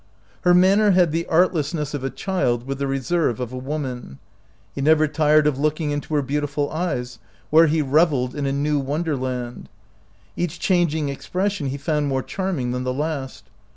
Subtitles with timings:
[0.41, 4.17] Her manner had the artlessness of a child with the reserve of a woman.
[4.73, 7.19] He never tired of looking into her beautiful eyes,
[7.51, 9.69] where he reveled in a new wonderland.
[10.35, 13.43] Each changing expression he found more charming than the last.